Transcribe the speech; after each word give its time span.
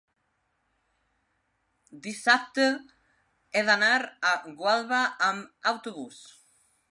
dissabte 2.07 2.65
he 3.59 3.65
d'anar 3.69 3.93
a 4.29 4.33
Gualba 4.63 5.05
amb 5.31 5.73
autobús. 5.73 6.25